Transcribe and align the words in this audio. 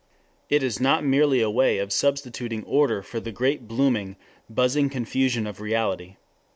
It 0.49 0.63
is 0.63 0.79
not 0.81 1.03
merely 1.05 1.41
a 1.41 1.49
way 1.51 1.77
of 1.77 1.93
substituting 1.93 2.63
order 2.63 3.03
for 3.03 3.19
the 3.19 3.31
great 3.31 3.67
blooming, 3.67 4.15
buzzing 4.49 4.89
confusion 4.89 5.45
of 5.45 5.61
reality. 5.61 6.15